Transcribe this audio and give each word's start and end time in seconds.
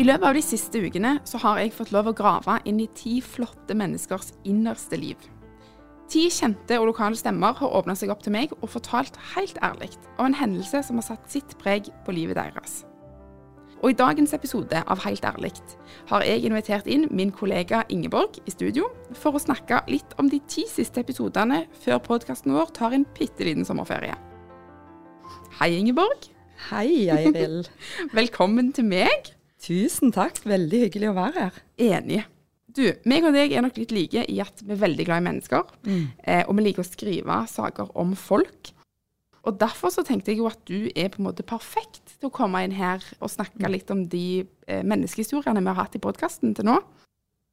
I 0.00 0.04
løpet 0.06 0.24
av 0.24 0.32
de 0.32 0.40
siste 0.40 0.80
ukene 0.80 1.18
så 1.28 1.36
har 1.42 1.58
jeg 1.60 1.74
fått 1.76 1.90
lov 1.92 2.06
å 2.08 2.14
grave 2.16 2.54
inn 2.68 2.78
i 2.80 2.88
ti 2.96 3.18
flotte 3.20 3.74
menneskers 3.76 4.30
innerste 4.48 4.96
liv. 4.96 5.18
Ti 6.08 6.22
kjente 6.32 6.78
og 6.80 6.86
lokale 6.88 7.18
stemmer 7.20 7.58
har 7.58 7.74
åpna 7.76 7.92
seg 7.96 8.08
opp 8.12 8.22
til 8.24 8.32
meg 8.32 8.54
og 8.62 8.70
fortalt 8.72 9.18
helt 9.34 9.60
ærlig 9.64 9.90
om 10.16 10.30
en 10.30 10.38
hendelse 10.38 10.80
som 10.86 10.96
har 10.96 11.04
satt 11.10 11.28
sitt 11.28 11.52
preg 11.60 11.90
på 12.06 12.14
livet 12.16 12.40
deres. 12.40 12.86
Og 13.82 13.92
I 13.92 13.98
dagens 13.98 14.32
episode 14.32 14.80
av 14.80 15.02
Helt 15.04 15.26
ærlig 15.26 15.52
har 16.08 16.24
jeg 16.24 16.46
invitert 16.46 16.88
inn 16.88 17.08
min 17.10 17.34
kollega 17.34 17.82
Ingeborg 17.92 18.38
i 18.46 18.54
studio 18.54 18.88
for 19.18 19.36
å 19.36 19.42
snakke 19.42 19.82
litt 19.90 20.16
om 20.22 20.30
de 20.32 20.40
ti 20.48 20.64
siste 20.70 21.02
episodene 21.04 21.66
før 21.84 22.00
podkasten 22.06 22.54
vår 22.56 22.72
tar 22.78 22.96
en 22.96 23.04
bitte 23.18 23.44
liten 23.44 23.68
sommerferie. 23.68 24.16
Hei, 25.58 25.74
Ingeborg. 25.82 26.30
Hei, 26.70 27.10
Eiril. 27.12 27.66
Velkommen 28.20 28.72
til 28.72 28.88
meg. 28.88 29.34
Tusen 29.62 30.12
takk. 30.14 30.40
Veldig 30.48 30.86
hyggelig 30.86 31.10
å 31.12 31.16
være 31.16 31.46
her. 31.46 31.58
Enig. 31.80 32.22
Du, 32.72 32.86
meg 33.08 33.26
og 33.28 33.34
deg 33.36 33.52
er 33.52 33.64
nok 33.64 33.76
litt 33.76 33.92
like 33.92 34.22
i 34.32 34.38
at 34.42 34.62
vi 34.64 34.72
er 34.74 34.80
veldig 34.80 35.04
glad 35.06 35.22
i 35.22 35.26
mennesker. 35.26 35.74
Eh, 36.24 36.44
og 36.46 36.56
vi 36.56 36.64
liker 36.66 36.82
å 36.82 36.88
skrive 36.88 37.42
saker 37.50 37.92
om 38.00 38.14
folk. 38.18 38.72
Og 39.42 39.58
derfor 39.58 39.90
så 39.90 40.04
tenkte 40.06 40.32
jeg 40.32 40.40
jo 40.40 40.48
at 40.48 40.60
du 40.70 40.88
er 40.94 41.10
på 41.12 41.20
en 41.20 41.26
måte 41.26 41.44
perfekt 41.46 42.14
til 42.14 42.30
å 42.30 42.34
komme 42.34 42.62
inn 42.64 42.74
her 42.78 43.02
og 43.18 43.30
snakke 43.32 43.70
litt 43.70 43.90
om 43.92 44.04
de 44.08 44.42
eh, 44.42 44.82
menneskehistoriene 44.86 45.62
vi 45.62 45.70
har 45.70 45.80
hatt 45.82 45.98
i 45.98 46.02
podkasten 46.02 46.54
til 46.56 46.70
nå. 46.70 46.78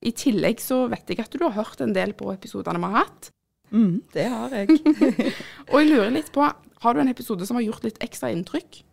I 0.05 0.13
tillegg 0.15 0.61
så 0.63 0.85
vet 0.91 1.09
jeg 1.11 1.19
at 1.25 1.33
du 1.33 1.43
har 1.43 1.57
hørt 1.57 1.81
en 1.83 1.95
del 1.95 2.13
på 2.15 2.29
episodene 2.31 2.79
vi 2.79 2.91
har 2.93 3.03
hatt. 3.03 3.31
Mm, 3.73 4.01
det 4.13 4.27
har 4.31 4.53
jeg. 4.55 4.79
Og 5.71 5.81
jeg 5.81 5.89
lurer 5.89 6.13
litt 6.13 6.31
på, 6.33 6.45
har 6.45 6.95
du 6.95 7.01
en 7.03 7.11
episode 7.11 7.45
som 7.45 7.59
har 7.59 7.67
gjort 7.67 7.89
litt 7.89 7.99
ekstra 8.05 8.31
inntrykk? 8.33 8.83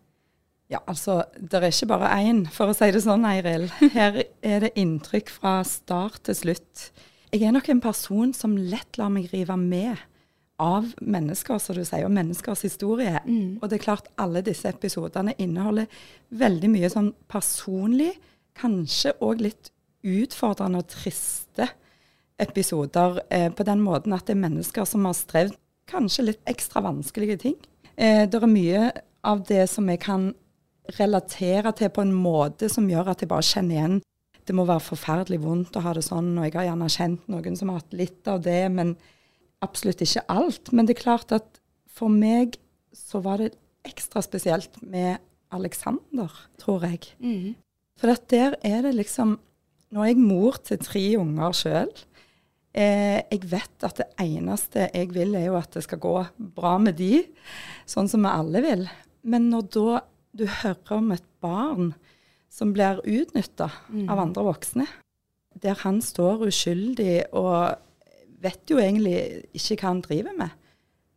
Ja, 0.67 0.81
altså, 0.83 1.21
det 1.39 1.61
er 1.61 1.69
ikke 1.71 1.93
bare 1.93 2.09
én, 2.27 2.41
for 2.51 2.71
å 2.71 2.75
si 2.75 2.89
det 2.91 2.99
sånn, 3.05 3.23
Eiril. 3.29 3.69
Her 3.95 4.19
er 4.43 4.65
det 4.65 4.73
inntrykk 4.75 5.31
fra 5.31 5.61
start 5.67 6.25
til 6.27 6.35
slutt. 6.35 6.89
Jeg 7.31 7.45
er 7.47 7.53
nok 7.55 7.69
en 7.71 7.83
person 7.83 8.33
som 8.35 8.57
lett 8.59 8.99
lar 8.99 9.11
meg 9.13 9.29
rive 9.31 9.55
med 9.59 9.95
av 10.59 10.89
mennesker, 10.99 11.59
som 11.61 11.77
du 11.77 11.83
sier, 11.85 12.03
og 12.07 12.11
menneskers 12.15 12.65
historie. 12.65 13.21
Og 13.61 13.69
det 13.69 13.77
er 13.77 13.83
klart, 13.83 14.09
alle 14.19 14.41
disse 14.43 14.67
episodene 14.67 15.35
inneholder 15.39 15.87
veldig 16.35 16.71
mye 16.73 16.89
sånn 16.91 17.11
personlig, 17.31 18.15
kanskje 18.57 19.13
òg 19.23 19.43
litt 19.45 19.69
utfordrende 20.07 20.81
og 20.81 20.89
triste 20.89 21.67
episoder, 22.41 23.21
eh, 23.29 23.51
på 23.53 23.63
den 23.63 23.79
måten 23.85 24.13
at 24.13 24.25
det 24.25 24.35
er 24.35 24.43
mennesker 24.49 24.85
som 24.85 25.05
har 25.05 25.13
strevd 25.13 25.55
kanskje 25.87 26.25
litt 26.25 26.41
ekstra 26.49 26.81
vanskelige 26.83 27.37
ting. 27.39 27.55
Eh, 27.95 28.25
det 28.27 28.41
er 28.41 28.51
mye 28.51 28.91
av 29.23 29.45
det 29.47 29.69
som 29.69 29.87
jeg 29.89 30.01
kan 30.03 30.33
relatere 30.95 31.73
til 31.75 31.91
på 31.93 32.03
en 32.05 32.13
måte 32.15 32.69
som 32.71 32.87
gjør 32.89 33.11
at 33.11 33.23
jeg 33.23 33.31
bare 33.31 33.45
kjenner 33.45 33.75
igjen 33.75 33.97
det 34.47 34.55
må 34.55 34.63
være 34.67 34.83
forferdelig 34.85 35.41
vondt 35.43 35.75
å 35.75 35.83
ha 35.83 35.93
det 35.95 36.05
sånn, 36.05 36.31
og 36.39 36.47
jeg 36.47 36.55
har 36.55 36.69
gjerne 36.69 36.89
kjent 36.91 37.31
noen 37.31 37.57
som 37.59 37.71
har 37.71 37.81
hatt 37.81 37.95
litt 37.99 38.29
av 38.31 38.43
det, 38.45 38.61
men 38.71 38.93
absolutt 39.65 40.03
ikke 40.05 40.23
alt. 40.31 40.71
Men 40.71 40.87
det 40.87 40.95
er 40.95 41.03
klart 41.03 41.33
at 41.35 41.59
for 41.91 42.13
meg 42.13 42.55
så 42.95 43.19
var 43.25 43.43
det 43.43 43.57
ekstra 43.87 44.23
spesielt 44.23 44.79
med 44.81 45.19
Alexander, 45.55 46.31
tror 46.61 46.85
jeg. 46.87 47.11
For 47.99 48.13
at 48.13 48.27
der 48.31 48.57
er 48.67 48.87
det 48.87 48.95
liksom 48.97 49.37
Nå 49.87 50.01
er 50.03 50.09
jeg 50.09 50.19
mor 50.19 50.57
til 50.67 50.81
tre 50.83 51.01
unger 51.15 51.53
sjøl. 51.55 51.91
Eh, 52.75 53.21
jeg 53.31 53.45
vet 53.47 53.85
at 53.87 54.01
det 54.01 54.07
eneste 54.19 54.89
jeg 54.91 55.13
vil, 55.15 55.31
er 55.39 55.45
jo 55.45 55.53
at 55.55 55.77
det 55.77 55.85
skal 55.85 56.01
gå 56.03 56.11
bra 56.57 56.73
med 56.83 56.97
de, 56.99 57.21
sånn 57.87 58.09
som 58.11 58.27
vi 58.27 58.33
alle 58.33 58.61
vil. 58.65 58.83
Men 59.23 59.47
når 59.47 59.69
da 59.77 60.01
du 60.37 60.45
hører 60.45 60.95
om 60.97 61.11
et 61.15 61.25
barn 61.43 61.91
som 62.53 62.71
blir 62.75 63.01
utnytta 63.03 63.69
av 64.07 64.21
andre 64.21 64.45
voksne, 64.47 64.87
der 65.57 65.77
han 65.83 65.99
står 66.05 66.47
uskyldig 66.47 67.27
og 67.37 67.77
vet 68.41 68.69
jo 68.69 68.79
egentlig 68.81 69.47
ikke 69.57 69.79
hva 69.81 69.91
han 69.91 70.03
driver 70.05 70.37
med, 70.37 70.53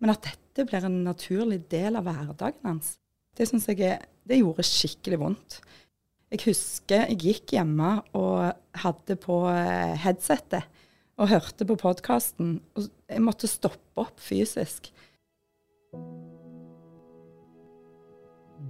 men 0.01 0.13
at 0.15 0.25
dette 0.25 0.67
blir 0.69 0.87
en 0.89 1.03
naturlig 1.05 1.61
del 1.73 1.99
av 2.01 2.09
hverdagen 2.09 2.67
hans, 2.67 2.95
det 3.37 3.47
syns 3.49 3.69
jeg 3.71 3.85
er, 3.87 4.03
det 4.27 4.41
gjorde 4.41 4.67
skikkelig 4.67 5.19
vondt. 5.21 5.61
Jeg 6.31 6.45
husker 6.45 7.07
jeg 7.09 7.19
gikk 7.25 7.55
hjemme 7.57 7.97
og 8.19 8.51
hadde 8.83 9.17
på 9.19 9.43
eh, 9.51 9.97
headsetet 9.99 10.67
og 11.21 11.31
hørte 11.31 11.67
på 11.69 11.77
podkasten, 11.81 12.59
og 12.77 12.87
jeg 13.11 13.23
måtte 13.25 13.51
stoppe 13.51 14.05
opp 14.05 14.21
fysisk. 14.23 14.89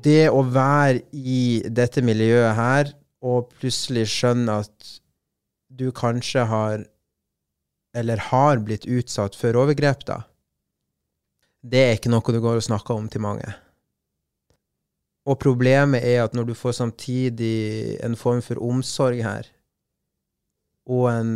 Det 0.04 0.30
å 0.30 0.42
være 0.46 1.02
i 1.12 1.62
dette 1.66 2.02
miljøet 2.04 2.54
her, 2.56 2.92
og 3.20 3.50
plutselig 3.60 4.06
skjønne 4.08 4.60
at 4.62 4.92
du 5.68 5.90
kanskje 5.94 6.46
har, 6.48 6.84
eller 7.96 8.22
har 8.30 8.62
blitt 8.64 8.86
utsatt 8.88 9.36
for 9.36 9.58
overgrep, 9.60 10.06
da, 10.08 10.22
det 11.60 11.82
er 11.84 11.98
ikke 11.98 12.12
noe 12.12 12.32
du 12.32 12.40
går 12.40 12.60
og 12.60 12.66
snakker 12.70 12.96
om 12.96 13.08
til 13.12 13.24
mange. 13.24 13.50
Og 15.28 15.36
problemet 15.42 16.02
er 16.06 16.22
at 16.24 16.34
når 16.34 16.48
du 16.48 16.54
får 16.56 16.78
samtidig 16.78 17.98
en 18.04 18.16
form 18.16 18.40
for 18.42 18.62
omsorg 18.64 19.20
her, 19.24 19.50
og 20.88 21.10
en 21.12 21.34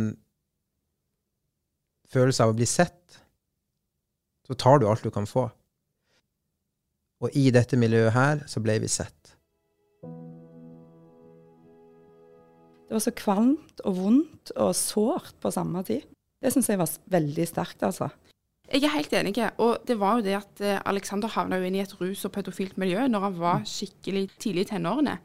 følelse 2.11 2.43
av 2.43 2.53
å 2.53 2.57
bli 2.57 2.67
sett, 2.69 3.19
så 4.45 4.57
tar 4.57 4.81
du 4.81 4.89
alt 4.89 5.05
du 5.05 5.11
kan 5.13 5.29
få. 5.29 5.47
Og 7.23 7.31
i 7.37 7.47
dette 7.53 7.77
miljøet 7.79 8.13
her 8.15 8.43
så 8.51 8.61
ble 8.63 8.77
vi 8.83 8.89
sett. 8.91 9.35
Det 12.85 12.93
var 12.93 13.01
så 13.01 13.15
kvalmt 13.17 13.81
og 13.87 13.97
vondt 13.97 14.51
og 14.55 14.75
sårt 14.77 15.33
på 15.41 15.51
samme 15.51 15.81
tid. 15.87 16.05
Det 16.41 16.51
syns 16.53 16.69
jeg 16.69 16.79
var 16.79 16.91
veldig 17.15 17.47
sterkt, 17.49 17.83
altså. 17.83 18.11
Jeg 18.71 18.83
er 18.83 18.93
helt 18.93 19.13
enig. 19.13 19.37
Og 19.61 19.77
det 19.87 19.97
var 19.99 20.19
jo 20.19 20.25
det 20.25 20.35
at 20.37 20.61
eh, 20.61 20.81
Alexander 20.85 21.31
havna 21.31 21.57
jo 21.57 21.67
inn 21.67 21.77
i 21.77 21.83
et 21.83 21.95
rus- 22.01 22.25
og 22.25 22.33
pedofilt 22.35 22.77
miljø 22.81 23.07
når 23.07 23.25
han 23.27 23.39
var 23.39 23.65
skikkelig 23.69 24.29
tidlig 24.39 24.65
i 24.65 24.69
tenårene. 24.73 25.17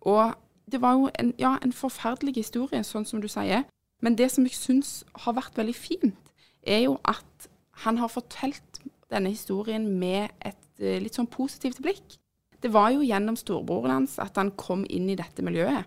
Og 0.00 0.34
det 0.70 0.80
var 0.80 0.98
jo 0.98 1.10
en, 1.18 1.32
ja, 1.38 1.56
en 1.62 1.72
forferdelig 1.72 2.36
historie, 2.36 2.82
sånn 2.84 3.06
som 3.08 3.22
du 3.22 3.28
sier. 3.30 3.64
Men 4.02 4.18
det 4.18 4.30
som 4.32 4.46
jeg 4.46 4.56
syns 4.58 5.02
har 5.24 5.36
vært 5.36 5.56
veldig 5.58 5.76
fint, 5.76 6.32
er 6.66 6.86
jo 6.86 6.98
at 7.08 7.48
han 7.84 7.98
har 7.98 8.12
fortalt 8.12 8.82
denne 9.10 9.32
historien 9.34 9.86
med 9.98 10.30
et 10.44 10.58
eh, 10.80 11.00
litt 11.02 11.16
sånn 11.18 11.30
positivt 11.30 11.80
blikk. 11.84 12.16
Det 12.64 12.70
var 12.72 12.90
jo 12.94 13.04
gjennom 13.04 13.36
storebroren 13.36 13.92
hans 13.98 14.16
at 14.22 14.38
han 14.40 14.54
kom 14.56 14.86
inn 14.88 15.10
i 15.12 15.18
dette 15.18 15.44
miljøet. 15.44 15.84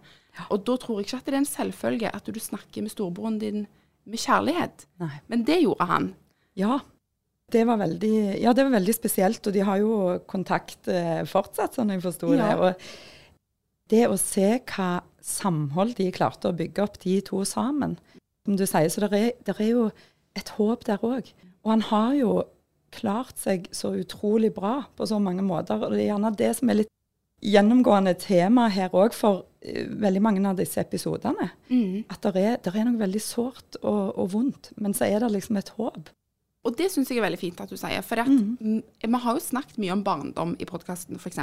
Og 0.53 0.61
da 0.67 0.75
tror 0.77 0.99
jeg 0.99 1.07
ikke 1.07 1.17
at 1.17 1.25
det 1.25 1.33
er 1.33 1.39
en 1.39 1.49
selvfølge 1.49 2.11
at 2.13 2.27
du 2.29 2.37
snakker 2.39 2.85
med 2.85 2.93
storebroren 2.93 3.39
din 3.41 3.63
med 4.07 4.21
kjærlighet. 4.21 4.85
Nei. 5.01 5.15
Men 5.31 5.43
det 5.47 5.57
gjorde 5.63 5.87
han. 5.89 6.11
Ja. 6.57 6.77
Det 7.51 7.63
var 7.65 7.79
veldig, 7.79 8.41
ja, 8.43 8.51
det 8.53 8.65
var 8.67 8.75
veldig 8.75 8.93
spesielt, 8.95 9.47
og 9.47 9.55
de 9.55 9.63
har 9.63 9.79
jo 9.79 10.19
kontakt 10.27 10.89
eh, 10.91 11.23
fortsatt, 11.27 11.77
sånn 11.79 11.93
jeg 11.95 12.03
forsto 12.03 12.33
Ja. 12.35 12.43
det. 12.43 12.57
Og 12.59 13.89
det 13.89 14.03
å 14.11 14.17
se 14.19 14.59
hva 14.67 15.01
samhold 15.23 15.95
de 15.95 16.11
klarte 16.11 16.51
å 16.51 16.55
bygge 16.55 16.83
opp, 16.83 16.99
de 16.99 17.21
to 17.25 17.41
sammen. 17.47 17.97
Som 18.45 18.57
du 18.59 18.65
sier, 18.67 18.89
så 18.91 19.03
det 19.07 19.11
er, 19.17 19.31
er 19.57 19.69
jo 19.71 19.89
et 20.35 20.49
håp 20.59 20.83
der 20.87 20.99
òg. 21.03 21.31
Og 21.63 21.71
han 21.71 21.81
har 21.89 22.13
jo 22.19 22.31
klart 22.97 23.39
seg 23.41 23.67
så 23.75 23.93
utrolig 23.97 24.51
bra 24.55 24.81
på 24.97 25.07
så 25.09 25.19
mange 25.21 25.45
måter. 25.45 25.79
Og 25.79 25.93
det 25.93 26.03
er 26.03 26.11
gjerne 26.11 26.33
det 26.37 26.51
som 26.57 26.71
er 26.71 26.81
litt 26.81 26.93
gjennomgående 27.45 28.15
tema 28.17 28.67
her 28.73 28.93
òg 28.97 29.13
for 29.13 29.45
eh, 29.61 29.85
veldig 29.87 30.21
mange 30.25 30.43
av 30.49 30.57
disse 30.57 30.81
episodene. 30.81 31.51
At 32.09 32.25
det 32.25 32.43
er, 32.43 32.57
er 32.73 32.87
noe 32.87 33.01
veldig 33.01 33.21
sårt 33.21 33.79
og, 33.83 34.17
og 34.17 34.31
vondt, 34.33 34.71
men 34.81 34.97
så 34.97 35.09
er 35.09 35.21
det 35.21 35.33
liksom 35.35 35.59
et 35.61 35.73
håp. 35.77 36.09
Og 36.65 36.75
det 36.75 36.89
syns 36.91 37.11
jeg 37.11 37.21
er 37.21 37.23
veldig 37.23 37.39
fint 37.39 37.59
at 37.63 37.71
du 37.71 37.77
sier. 37.79 38.01
For 38.03 38.19
mm. 38.27 38.81
vi 39.05 39.19
har 39.23 39.37
jo 39.37 39.43
snakket 39.43 39.77
mye 39.79 39.93
om 39.93 40.03
barndom 40.03 40.55
i 40.59 40.67
podkasten, 40.67 41.19
f.eks. 41.19 41.39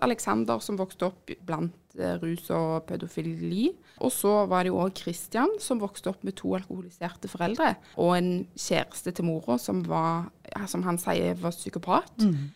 Alexander 0.00 0.62
som 0.64 0.78
vokste 0.80 1.10
opp 1.10 1.32
blant 1.44 1.98
eh, 1.98 2.14
rus 2.22 2.48
og 2.54 2.86
pedofili. 2.88 3.68
Og 4.00 4.14
så 4.14 4.32
var 4.48 4.64
det 4.64 4.72
jo 4.72 4.80
òg 4.80 4.96
Christian 5.02 5.52
som 5.60 5.82
vokste 5.82 6.12
opp 6.14 6.24
med 6.24 6.38
to 6.40 6.54
alkoholiserte 6.56 7.28
foreldre. 7.28 7.74
Og 8.00 8.14
en 8.16 8.32
kjæreste 8.56 9.12
til 9.12 9.28
mora 9.28 9.58
som 9.60 9.82
var, 9.88 10.30
som 10.70 10.86
han 10.86 11.00
sier, 11.02 11.36
var 11.42 11.52
psykopat. 11.52 12.24
Mm. 12.24 12.48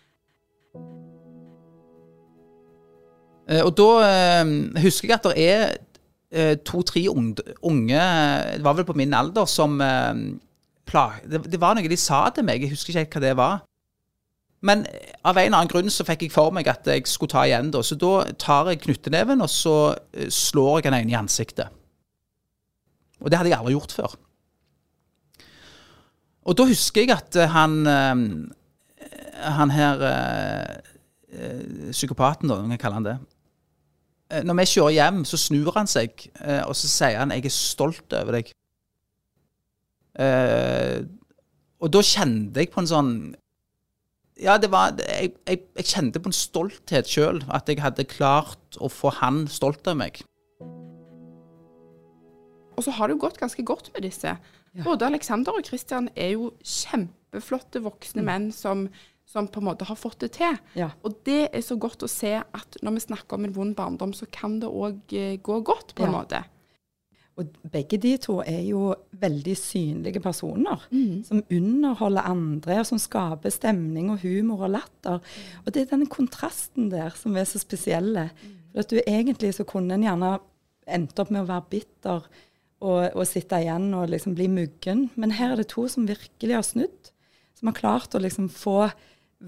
Eh, 3.51 3.63
og 3.63 3.75
da 3.79 3.91
eh, 4.07 4.57
husker 4.87 5.13
jeg 5.13 5.19
at 5.19 5.29
det 5.29 5.47
er 5.51 5.77
eh, 6.33 6.57
to-tre 6.67 7.05
unge, 7.13 7.45
unge, 7.61 8.03
det 8.57 8.65
var 8.65 8.81
vel 8.81 8.89
på 8.89 8.97
min 8.99 9.15
alder, 9.15 9.47
som 9.51 9.79
eh, 9.85 10.25
det, 10.87 11.43
det, 11.51 11.61
var 11.61 11.75
noe 11.75 11.89
de 11.91 11.99
sa 11.99 12.29
til 12.35 12.47
meg, 12.47 12.63
jeg 12.63 12.73
husker 12.73 12.93
ikke 12.93 13.03
helt 13.03 13.17
hva 13.17 13.23
det 13.25 13.37
var. 13.39 13.57
Men 14.67 14.85
av 15.27 15.37
en 15.37 15.47
eller 15.47 15.59
annen 15.59 15.71
grunn 15.71 15.93
så 15.93 16.07
fikk 16.07 16.27
jeg 16.27 16.35
for 16.35 16.55
meg 16.55 16.69
at 16.71 16.87
jeg 16.89 17.05
skulle 17.11 17.33
ta 17.33 17.45
igjen, 17.47 17.71
da. 17.75 17.83
Så 17.85 17.99
da 18.01 18.25
tar 18.41 18.71
jeg 18.73 18.83
knytteneven, 18.87 19.43
og 19.45 19.51
så 19.53 19.77
eh, 20.17 20.31
slår 20.33 20.81
jeg 20.81 20.89
den 20.89 20.99
ene 21.01 21.13
i 21.13 21.19
ansiktet. 21.19 21.75
Og 23.21 23.31
det 23.31 23.39
hadde 23.39 23.53
jeg 23.53 23.59
aldri 23.59 23.77
gjort 23.77 23.97
før. 23.97 24.17
Og 26.47 26.57
da 26.57 26.67
husker 26.69 27.05
jeg 27.05 27.17
at 27.17 27.37
eh, 27.41 27.51
han 27.51 28.53
Han 29.37 29.71
her 29.71 30.01
Psykopaten, 31.93 32.49
da, 32.49 32.63
om 32.63 32.71
jeg 32.73 32.81
kaller 32.81 32.97
han 32.97 33.05
det. 33.05 33.17
Når 34.47 34.57
vi 34.59 34.65
kjører 34.71 34.95
hjem, 34.97 35.19
så 35.29 35.37
snur 35.39 35.75
han 35.77 35.87
seg, 35.87 36.25
og 36.65 36.73
så 36.75 36.89
sier 36.89 37.19
han 37.21 37.31
'jeg 37.31 37.45
er 37.45 37.53
stolt 37.53 38.13
over 38.17 38.39
deg'. 38.39 38.55
Uh, 40.17 41.05
og 41.85 41.93
da 41.93 42.01
kjente 42.05 42.63
jeg 42.63 42.71
på 42.73 42.81
en 42.81 42.89
sånn 42.89 43.11
Ja, 44.41 44.55
det 44.57 44.71
var 44.73 44.95
Jeg, 44.97 45.35
jeg, 45.45 45.61
jeg 45.77 45.89
kjente 45.91 46.23
på 46.23 46.31
en 46.31 46.37
stolthet 46.37 47.11
sjøl. 47.11 47.43
At 47.53 47.69
jeg 47.69 47.83
hadde 47.85 48.09
klart 48.09 48.81
å 48.81 48.91
få 48.93 49.13
han 49.21 49.45
stolt 49.53 49.87
av 49.89 50.01
meg. 50.01 50.23
Og 52.77 52.85
så 52.85 52.93
har 52.93 53.09
det 53.09 53.17
jo 53.17 53.25
gått 53.25 53.41
ganske 53.41 53.65
godt 53.65 53.91
med 53.95 54.05
disse. 54.05 54.37
Ja. 54.77 54.85
Både 54.85 55.09
Alexander 55.09 55.57
og 55.57 55.65
Christian 55.65 56.11
er 56.13 56.35
jo 56.35 56.51
kjempeflotte 56.61 57.81
voksne 57.85 58.21
mm. 58.21 58.27
menn 58.29 58.51
som, 58.53 58.85
som, 59.25 59.49
på 59.49 59.63
en 59.63 59.69
måte 59.71 59.89
har 59.89 59.97
fått 59.97 60.21
det 60.27 60.35
til. 60.37 60.59
Ja. 60.77 60.91
Og 61.01 61.17
det 61.29 61.47
er 61.49 61.65
så 61.65 61.79
godt 61.81 62.05
å 62.05 62.11
se 62.11 62.35
at 62.45 62.81
når 62.85 62.99
vi 62.99 63.07
snakker 63.07 63.39
om 63.39 63.49
en 63.49 63.57
vond 63.57 63.77
barndom, 63.79 64.13
så 64.17 64.29
kan 64.29 64.59
det 64.61 64.69
òg 64.69 65.17
eh, 65.17 65.39
gå 65.41 65.63
godt, 65.65 65.97
på 65.97 66.05
en 66.05 66.13
ja. 66.13 66.19
måte. 66.19 66.43
Og 67.37 67.51
begge 67.69 67.99
de 68.01 68.15
to 68.21 68.39
er 68.41 68.63
jo 68.65 68.95
veldig 69.21 69.55
synlige 69.61 70.23
personer 70.25 70.87
mm. 70.89 71.25
som 71.27 71.43
underholder 71.53 72.31
andre, 72.31 72.79
og 72.81 72.89
som 72.89 73.01
skaper 73.01 73.53
stemning 73.53 74.09
og 74.15 74.23
humor 74.23 74.65
og 74.65 74.73
latter. 74.79 75.21
Og 75.65 75.75
det 75.75 75.83
er 75.83 75.91
denne 75.91 76.09
kontrasten 76.09 76.89
der 76.93 77.13
som 77.19 77.37
er 77.37 77.45
så 77.49 77.61
spesielle. 77.61 78.31
For 78.73 78.85
at 78.85 78.93
du 78.93 79.03
egentlig 79.03 79.53
så 79.57 79.67
kunne 79.69 79.99
en 79.99 80.07
gjerne 80.07 80.39
endt 80.97 81.21
opp 81.21 81.35
med 81.35 81.45
å 81.45 81.51
være 81.51 81.69
bitter 81.75 82.25
og, 82.81 83.03
og 83.13 83.25
sitte 83.29 83.61
igjen 83.61 83.91
og 83.99 84.09
liksom 84.15 84.37
bli 84.39 84.49
muggen. 84.53 85.11
Men 85.21 85.37
her 85.37 85.53
er 85.53 85.61
det 85.61 85.69
to 85.75 85.85
som 85.93 86.09
virkelig 86.09 86.57
har 86.57 86.65
snudd. 86.65 87.13
Som 87.57 87.69
har 87.69 87.77
klart 87.77 88.17
å 88.17 88.23
liksom 88.23 88.49
få 88.53 88.87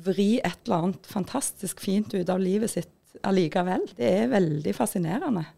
vri 0.05 0.35
et 0.45 0.61
eller 0.67 0.91
annet 0.91 1.09
fantastisk 1.09 1.81
fint 1.81 2.13
ut 2.13 2.29
av 2.29 2.41
livet 2.43 2.77
sitt 2.77 2.93
allikevel. 3.25 3.89
Det 3.97 4.13
er 4.25 4.35
veldig 4.35 4.77
fascinerende 4.77 5.49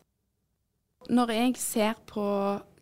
når 1.11 1.33
jeg 1.37 1.55
ser 1.61 2.03
på 2.09 2.25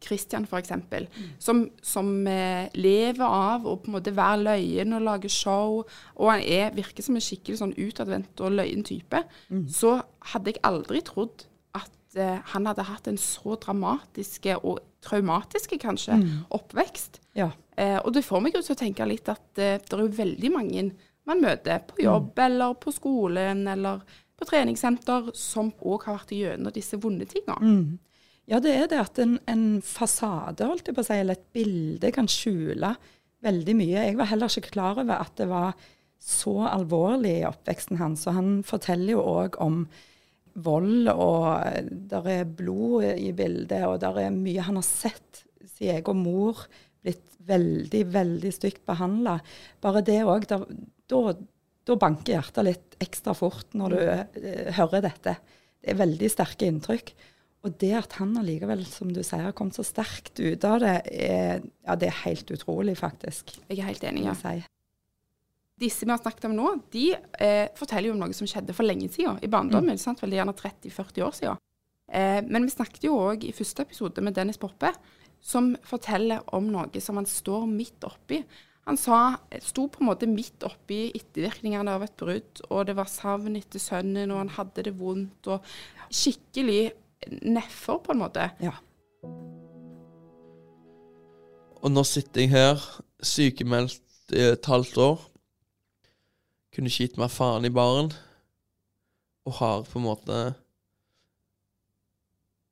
Christian 0.03 0.47
f.eks., 0.47 0.71
mm. 0.71 1.29
som, 1.43 1.65
som 1.83 2.11
eh, 2.31 2.69
lever 2.79 3.25
av 3.25 3.67
å 3.67 3.77
på 3.81 3.91
en 3.91 3.97
måte 3.97 4.15
være 4.15 4.45
løyen 4.45 4.95
og 4.97 5.05
lage 5.07 5.31
show, 5.33 5.83
og 6.15 6.31
han 6.31 6.43
er, 6.45 6.71
virker 6.77 7.05
som 7.05 7.19
en 7.19 7.25
skikkelig 7.25 7.61
sånn 7.63 7.75
utadvendt 7.77 8.43
og 8.45 8.55
løyen 8.61 8.85
type, 8.87 9.25
mm. 9.51 9.67
så 9.73 9.99
hadde 10.33 10.55
jeg 10.55 10.63
aldri 10.69 11.03
trodd 11.07 11.49
at 11.79 12.19
eh, 12.19 12.39
han 12.55 12.71
hadde 12.71 12.87
hatt 12.89 13.11
en 13.11 13.19
så 13.21 13.59
dramatisk 13.61 14.51
og 14.61 14.85
traumatisk, 15.05 15.75
kanskje, 15.83 16.19
mm. 16.21 16.31
oppvekst. 16.55 17.21
Ja. 17.39 17.51
Eh, 17.79 17.99
og 17.99 18.13
det 18.15 18.27
får 18.27 18.43
meg 18.43 18.57
jo 18.57 18.63
til 18.65 18.75
å 18.75 18.81
tenke 18.81 19.07
litt 19.07 19.29
at 19.31 19.61
eh, 19.61 19.79
det 19.79 19.95
er 19.95 20.07
jo 20.07 20.15
veldig 20.17 20.55
mange 20.55 20.89
man 21.29 21.43
møter 21.45 21.83
på 21.87 22.01
jobb 22.03 22.33
mm. 22.33 22.43
eller 22.47 22.75
på 22.81 22.93
skolen 22.95 23.67
eller 23.69 24.01
på 24.39 24.47
treningssenter 24.49 25.33
som 25.37 25.71
òg 25.83 26.07
har 26.07 26.21
vært 26.21 26.35
gjennom 26.37 26.75
disse 26.75 26.99
vonde 27.03 27.27
tingene. 27.29 27.59
Mm. 27.59 27.99
Ja, 28.49 28.63
det 28.65 28.73
er 28.73 28.89
det 28.89 28.99
at 29.03 29.19
en, 29.21 29.37
en, 29.51 29.65
fasade, 29.85 30.65
holdt 30.65 30.89
jeg 30.89 30.97
på 30.97 31.05
å 31.05 31.07
si, 31.07 31.19
eller 31.21 31.37
et 31.37 31.49
bilde 31.53 32.11
kan 32.17 32.29
skjule 32.33 32.95
veldig 33.45 33.75
mye. 33.77 34.05
Jeg 34.09 34.17
var 34.19 34.31
heller 34.31 34.51
ikke 34.51 34.73
klar 34.73 35.01
over 35.03 35.21
at 35.21 35.35
det 35.37 35.49
var 35.51 35.77
så 36.19 36.55
alvorlig 36.67 37.37
i 37.43 37.49
oppveksten 37.49 38.01
hans. 38.01 38.25
Og 38.27 38.39
han 38.39 38.51
forteller 38.67 39.15
jo 39.15 39.27
òg 39.37 39.61
om 39.63 39.83
vold, 40.59 41.11
og 41.13 41.85
der 42.11 42.31
er 42.33 42.49
blod 42.59 43.05
i 43.13 43.31
bildet, 43.37 43.85
og 43.87 44.01
der 44.03 44.25
er 44.25 44.35
mye 44.35 44.65
han 44.65 44.81
har 44.81 44.87
sett 44.87 45.45
sin 45.69 45.93
egen 45.95 46.25
mor 46.25 46.65
blitt 47.05 47.37
veldig, 47.49 48.03
veldig 48.17 48.53
stygt 48.55 48.85
behandla. 48.89 49.39
Bare 49.85 50.03
det 50.07 50.23
òg. 50.25 50.49
Da 50.49 51.97
banker 52.01 52.35
hjertet 52.35 52.67
litt 52.67 52.99
ekstra 53.01 53.37
fort 53.37 53.77
når 53.79 53.95
du 53.95 54.01
eh, 54.03 54.73
hører 54.77 55.05
dette. 55.05 55.37
Det 55.79 55.93
er 55.93 56.01
veldig 56.01 56.31
sterke 56.33 56.69
inntrykk. 56.69 57.13
Og 57.67 57.75
det 57.83 57.93
at 57.99 58.15
han 58.21 58.37
allikevel, 58.39 58.85
som 58.87 59.11
du 59.11 59.21
sier, 59.25 59.49
har 59.49 59.55
kommet 59.57 59.77
så 59.77 59.85
sterkt 59.87 60.39
ut 60.39 60.65
av 60.67 60.79
det, 60.83 60.97
er, 61.11 61.65
ja, 61.87 61.97
det 61.99 62.11
er 62.13 62.21
helt 62.23 62.51
utrolig, 62.55 62.95
faktisk. 63.01 63.57
Jeg 63.67 63.81
er 63.81 63.89
helt 63.91 64.05
enig. 64.07 64.29
ja. 64.29 64.37
Si. 64.39 64.61
Disse 65.79 66.07
vi 66.07 66.11
har 66.11 66.19
snakket 66.19 66.49
om 66.49 66.57
nå, 66.59 66.71
de 66.91 67.13
eh, 67.15 67.69
forteller 67.79 68.11
jo 68.11 68.17
om 68.17 68.23
noe 68.23 68.35
som 68.35 68.49
skjedde 68.51 68.75
for 68.75 68.87
lenge 68.87 69.11
siden, 69.15 69.39
i 69.43 69.51
barndommen. 69.51 69.95
Mm. 69.95 70.03
sant? 70.03 70.23
Veldig 70.23 70.41
gjerne 70.41 70.55
30-40 70.59 71.27
år 71.27 71.37
siden. 71.39 71.61
Eh, 72.09 72.41
men 72.47 72.67
vi 72.67 72.75
snakket 72.75 73.07
jo 73.07 73.19
òg 73.19 73.47
i 73.47 73.55
første 73.55 73.85
episode 73.87 74.25
med 74.25 74.35
Dennis 74.39 74.59
Poppe, 74.59 74.91
som 75.39 75.75
forteller 75.87 76.43
om 76.55 76.67
noe 76.73 77.03
som 77.03 77.19
han 77.21 77.29
står 77.31 77.67
midt 77.71 78.07
oppi. 78.07 78.41
Han 78.89 78.97
sa, 78.99 79.37
sto 79.63 79.85
på 79.93 80.01
en 80.01 80.09
måte 80.09 80.27
midt 80.31 80.65
oppi 80.67 81.11
ettervirkningene 81.13 81.93
av 81.99 82.07
et 82.07 82.15
brudd, 82.19 82.63
og 82.71 82.87
det 82.89 82.97
var 82.99 83.11
savn 83.13 83.59
etter 83.59 83.83
sønnen, 83.83 84.33
og 84.33 84.41
han 84.41 84.55
hadde 84.57 84.87
det 84.87 84.95
vondt, 84.97 85.51
og 85.53 85.67
skikkelig 86.09 86.95
neffer, 87.27 87.99
på 88.05 88.15
en 88.15 88.23
måte. 88.23 88.51
Ja. 88.63 88.75
Og 91.83 91.93
nå 91.93 92.03
sitter 92.07 92.45
jeg 92.45 92.53
her, 92.55 92.85
sykemeldt 93.23 94.35
i 94.35 94.45
et 94.53 94.67
halvt 94.67 94.99
år. 95.03 95.21
Kunne 96.75 96.91
ikke 96.91 97.07
gitt 97.07 97.21
meg 97.21 97.31
faen 97.33 97.67
i 97.67 97.75
baren. 97.75 98.11
Og 99.49 99.57
har 99.61 99.85
på 99.89 99.99
en 99.99 100.05
måte 100.05 100.39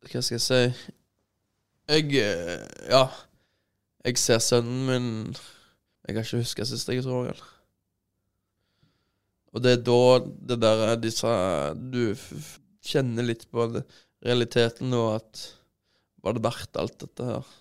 Hva 0.06 0.20
skal 0.20 0.36
jeg 0.36 0.42
si 0.44 0.58
Jeg 1.88 2.18
eh, 2.20 2.66
Ja. 2.92 3.06
Jeg 4.04 4.18
ser 4.20 4.42
sønnen 4.44 4.82
min 4.86 5.08
Jeg 6.06 6.14
kan 6.14 6.22
ikke 6.22 6.42
huske 6.42 6.66
sist 6.68 6.92
jeg 6.92 7.02
tror 7.02 7.30
ham. 7.30 7.40
Og 9.56 9.62
det 9.64 9.72
er 9.72 9.82
da 9.86 10.00
det 10.52 10.60
der 10.62 10.96
disse 11.00 11.32
Du 11.94 12.12
kjenner 12.86 13.24
litt 13.24 13.48
på 13.50 13.66
det 13.72 13.86
realiteten 14.26 14.90
nå 14.92 15.02
at 15.14 15.46
var 16.24 16.36
det 16.36 16.42
verdt 16.44 16.78
alt 16.80 16.98
dette 17.04 17.26
her? 17.28 17.54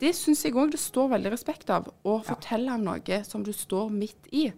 Det 0.00 0.12
syns 0.16 0.42
jeg 0.44 0.56
òg 0.58 0.74
det 0.74 0.80
står 0.82 1.12
veldig 1.14 1.32
respekt 1.32 1.70
av, 1.72 1.86
å 2.04 2.18
fortelle 2.26 2.74
om 2.74 2.84
noe 2.84 3.20
som 3.24 3.44
du 3.46 3.52
står 3.56 3.92
midt 3.94 4.28
i. 4.34 4.50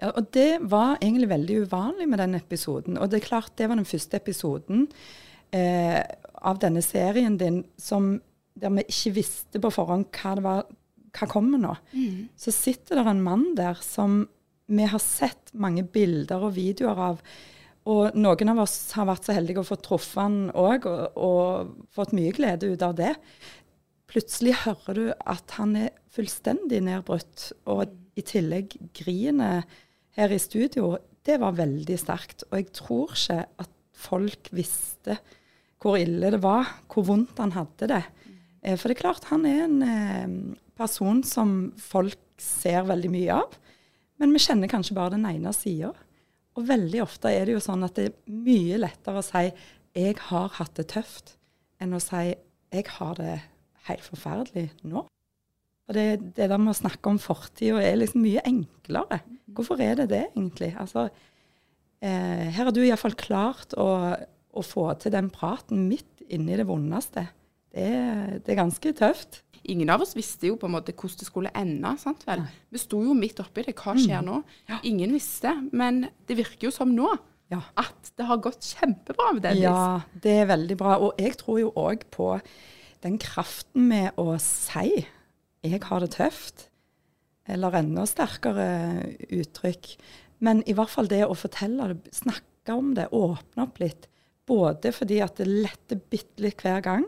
Ja, 0.00 0.10
og 0.16 0.30
Det 0.32 0.62
var 0.64 0.96
egentlig 0.98 1.28
veldig 1.30 1.60
uvanlig 1.66 2.08
med 2.08 2.18
den 2.18 2.34
episoden. 2.38 2.98
Og 2.98 3.10
det 3.10 3.20
er 3.20 3.28
klart 3.28 3.54
det 3.60 3.68
var 3.68 3.78
den 3.78 3.88
første 3.88 4.16
episoden 4.16 4.88
eh, 5.52 6.00
av 6.40 6.58
denne 6.62 6.82
serien 6.82 7.36
din 7.38 7.62
som, 7.78 8.14
der 8.56 8.72
vi 8.78 8.86
ikke 8.88 9.14
visste 9.20 9.60
på 9.62 9.70
forhånd 9.74 10.08
hva 10.16 10.34
det 10.38 10.46
var, 10.46 10.66
hva 11.18 11.30
kommer 11.30 11.60
nå. 11.60 11.76
Mm. 11.92 12.30
Så 12.34 12.54
sitter 12.54 12.98
det 12.98 13.06
en 13.12 13.22
mann 13.22 13.50
der 13.58 13.78
som 13.84 14.24
vi 14.70 14.86
har 14.88 15.02
sett 15.02 15.52
mange 15.52 15.84
bilder 15.84 16.48
og 16.48 16.56
videoer 16.56 17.06
av 17.10 17.22
og 17.88 18.16
noen 18.18 18.52
av 18.52 18.60
oss 18.66 18.92
har 18.96 19.08
vært 19.08 19.26
så 19.26 19.34
heldige 19.36 19.62
å 19.62 19.66
få 19.66 19.78
truffet 19.80 20.20
han 20.20 20.38
òg, 20.52 20.86
og, 20.90 21.16
og, 21.16 21.72
fått 21.96 22.12
mye 22.16 22.34
glede 22.36 22.68
ut 22.74 22.84
av 22.84 22.96
det. 22.98 23.14
Plutselig 24.10 24.58
hører 24.64 24.98
du 24.98 25.04
at 25.14 25.56
han 25.56 25.76
er 25.78 25.94
fullstendig 26.12 26.82
nedbrutt, 26.84 27.50
og 27.70 27.94
i 28.18 28.24
tillegg 28.26 28.74
griner 28.96 29.64
her 30.18 30.34
i 30.34 30.40
studio. 30.42 30.96
Det 31.24 31.38
var 31.40 31.56
veldig 31.58 31.96
sterkt. 32.00 32.44
Og 32.50 32.58
jeg 32.58 32.72
tror 32.76 33.14
ikke 33.14 33.38
at 33.64 33.76
folk 34.00 34.50
visste 34.56 35.16
hvor 35.80 35.96
ille 35.96 36.32
det 36.34 36.42
var, 36.42 36.68
hvor 36.92 37.06
vondt 37.08 37.38
han 37.40 37.54
hadde 37.56 37.88
det. 37.88 38.02
Eh, 38.60 38.76
for 38.76 38.90
det 38.90 38.98
er 38.98 39.02
klart, 39.06 39.30
han 39.30 39.46
er 39.48 39.64
en 39.64 39.80
eh, 39.86 40.34
person 40.76 41.22
som 41.24 41.72
folk 41.80 42.20
ser 42.40 42.84
veldig 42.88 43.12
mye 43.12 43.40
av. 43.40 43.56
Men 44.20 44.34
vi 44.36 44.42
kjenner 44.44 44.68
kanskje 44.68 44.96
bare 44.96 45.14
den 45.16 45.24
ene 45.28 45.52
sida. 45.56 45.94
Og 46.58 46.66
veldig 46.66 47.04
ofte 47.04 47.30
er 47.30 47.46
det 47.46 47.54
jo 47.56 47.62
sånn 47.62 47.84
at 47.86 47.96
det 47.98 48.10
er 48.10 48.40
mye 48.46 48.80
lettere 48.80 49.20
å 49.20 49.26
si 49.26 49.52
'jeg 49.94 50.16
har 50.30 50.48
hatt 50.58 50.74
det 50.74 50.88
tøft', 50.88 51.36
enn 51.80 51.94
å 51.94 52.00
si 52.02 52.34
'jeg 52.72 52.86
har 52.98 53.14
det 53.14 53.40
helt 53.88 54.02
forferdelig 54.02 54.70
nå'. 54.84 55.06
Og 55.90 55.94
det, 55.94 56.34
det 56.36 56.46
der 56.46 56.58
med 56.58 56.70
å 56.70 56.78
snakke 56.78 57.10
om 57.10 57.18
fortida 57.18 57.82
er 57.82 57.96
liksom 57.98 58.22
mye 58.22 58.44
enklere. 58.46 59.20
Hvorfor 59.50 59.80
er 59.82 59.96
det 59.98 60.10
det, 60.12 60.28
egentlig? 60.36 60.70
Altså, 60.78 61.08
eh, 61.98 62.46
her 62.46 62.64
har 62.64 62.70
du 62.70 62.84
iallfall 62.84 63.16
klart 63.18 63.74
å, 63.74 64.14
å, 64.54 64.62
få 64.62 64.86
til 65.02 65.10
den 65.10 65.32
praten 65.34 65.88
midt 65.88 66.22
inni 66.30 66.54
det 66.54 66.68
vondeste. 66.68 67.26
Det, 67.70 67.88
det, 68.42 68.50
er 68.50 68.58
ganske 68.58 68.92
tøft. 68.98 69.42
Ingen 69.70 69.92
av 69.92 70.02
oss 70.02 70.16
visste 70.16 70.48
jo 70.48 70.56
på 70.58 70.66
en 70.66 70.74
måte 70.74 70.94
hvordan 70.96 71.20
det 71.20 71.28
skulle 71.28 71.52
ende. 71.54 71.92
sant 72.00 72.24
vel? 72.26 72.42
Vi 72.72 72.80
sto 72.82 73.02
jo 73.04 73.14
midt 73.14 73.42
oppi 73.42 73.66
det. 73.66 73.76
Hva 73.78 73.94
skjer 73.98 74.24
mm. 74.24 74.30
nå? 74.30 74.40
Ingen 74.88 75.14
visste. 75.14 75.52
Men 75.76 76.06
det 76.26 76.38
virker 76.40 76.70
jo 76.70 76.74
som 76.74 76.94
nå 76.96 77.10
ja. 77.52 77.60
at 77.78 78.12
det 78.16 78.26
har 78.28 78.42
gått 78.42 78.66
kjempebra 78.72 79.34
med 79.36 79.44
Dennis. 79.46 79.66
Ja, 79.66 80.00
det 80.22 80.34
er 80.42 80.50
veldig 80.50 80.78
bra. 80.80 80.96
Og 81.02 81.20
jeg 81.20 81.36
tror 81.40 81.60
jo 81.62 81.72
òg 81.78 82.06
på 82.14 82.32
den 83.04 83.16
kraften 83.20 83.88
med 83.90 84.18
å 84.20 84.34
si 84.42 85.06
'jeg 85.60 85.82
har 85.84 86.00
det 86.00 86.14
tøft', 86.16 86.68
eller 87.48 87.74
enda 87.76 88.06
sterkere 88.06 89.16
uttrykk. 89.28 89.96
Men 90.40 90.62
i 90.66 90.72
hvert 90.72 90.92
fall 90.92 91.08
det 91.08 91.24
å 91.26 91.36
fortelle 91.36 91.92
det, 91.92 92.14
snakke 92.16 92.72
om 92.72 92.94
det, 92.94 93.10
åpne 93.12 93.62
opp 93.66 93.80
litt. 93.80 94.08
Både 94.46 94.92
fordi 94.92 95.20
at 95.20 95.36
det 95.36 95.46
letter 95.46 96.00
bitte 96.00 96.40
litt 96.40 96.62
hver 96.62 96.80
gang, 96.80 97.04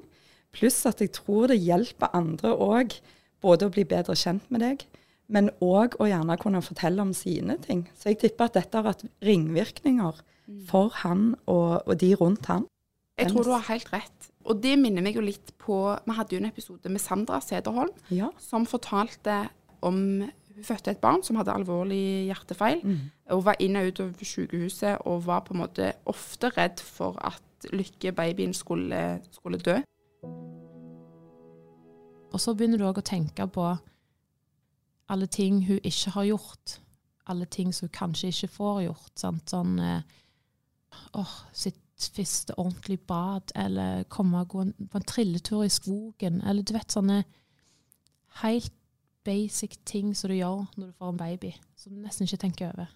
pluss 0.52 0.82
at 0.88 1.00
jeg 1.02 1.14
tror 1.16 1.50
det 1.52 1.60
hjelper 1.62 2.12
andre 2.16 2.54
òg. 2.56 2.96
Både 3.42 3.66
å 3.66 3.72
bli 3.74 3.82
bedre 3.88 4.14
kjent 4.14 4.44
med 4.54 4.62
deg, 4.62 4.84
men 5.32 5.48
òg 5.64 5.96
å 5.98 6.06
gjerne 6.06 6.36
kunne 6.38 6.60
fortelle 6.62 7.02
om 7.02 7.10
sine 7.16 7.56
ting. 7.64 7.88
Så 7.98 8.12
jeg 8.12 8.20
tipper 8.22 8.50
at 8.50 8.58
dette 8.60 8.78
har 8.78 8.92
hatt 8.92 9.02
ringvirkninger 9.26 10.20
for 10.68 10.92
han 11.02 11.32
og, 11.50 11.82
og 11.86 11.96
de 11.98 12.12
rundt 12.20 12.46
han. 12.52 12.68
Jeg 13.18 13.32
tror 13.32 13.46
du 13.46 13.52
har 13.54 13.66
helt 13.68 13.90
rett. 13.92 14.28
Og 14.48 14.58
det 14.62 14.76
minner 14.80 15.04
meg 15.04 15.16
jo 15.18 15.22
litt 15.22 15.52
på 15.62 15.76
Vi 16.02 16.14
hadde 16.16 16.34
jo 16.34 16.40
en 16.42 16.48
episode 16.48 16.90
med 16.90 17.02
Sandra 17.02 17.38
Sederholm 17.44 17.92
ja. 18.10 18.32
som 18.42 18.66
fortalte 18.66 19.44
om 19.82 19.98
Hun 20.52 20.66
fødte 20.66 20.92
et 20.92 21.00
barn 21.02 21.22
som 21.24 21.38
hadde 21.38 21.54
alvorlig 21.54 22.28
hjertefeil. 22.28 22.82
Mm. 22.84 22.98
Og 23.36 23.44
var 23.46 23.60
inn 23.62 23.78
og 23.80 23.88
ut 23.88 24.02
av 24.04 24.26
sykehuset 24.26 25.06
og 25.08 25.24
var 25.26 25.46
på 25.46 25.54
en 25.54 25.62
måte 25.62 25.94
ofte 26.10 26.52
redd 26.56 26.82
for 26.82 27.18
at 27.24 27.40
Lykke, 27.70 28.10
babyen, 28.10 28.50
skulle, 28.54 29.20
skulle 29.30 29.60
dø. 29.62 29.76
Og 32.32 32.40
så 32.40 32.54
begynner 32.54 32.80
du 32.80 32.86
òg 32.88 33.00
å 33.02 33.04
tenke 33.04 33.46
på 33.52 33.66
alle 35.12 35.28
ting 35.28 35.60
hun 35.66 35.80
ikke 35.84 36.14
har 36.16 36.28
gjort. 36.30 36.78
Alle 37.28 37.46
ting 37.46 37.72
som 37.74 37.88
hun 37.88 37.96
kanskje 37.96 38.32
ikke 38.32 38.52
får 38.56 38.82
gjort. 38.86 39.12
Sant? 39.20 39.52
Sånn 39.52 39.78
eh, 39.82 40.02
åh, 41.18 41.34
sitt 41.52 41.78
første 42.16 42.56
ordentlig 42.58 42.98
bad, 43.06 43.52
eller 43.54 44.06
komme 44.10 44.40
og 44.42 44.48
gå 44.48 44.64
på 44.90 44.98
en 44.98 45.06
trilletur 45.06 45.62
i 45.62 45.70
skogen, 45.70 46.40
eller 46.42 46.64
du 46.66 46.72
vet 46.74 46.90
sånne 46.90 47.20
helt 48.42 48.72
basic 49.22 49.76
ting 49.86 50.16
som 50.16 50.32
du 50.32 50.34
gjør 50.40 50.64
når 50.74 50.88
du 50.88 50.96
får 50.98 51.12
en 51.12 51.20
baby, 51.20 51.52
som 51.78 51.94
du 51.94 52.00
nesten 52.02 52.26
ikke 52.26 52.40
tenker 52.42 52.72
over. 52.72 52.90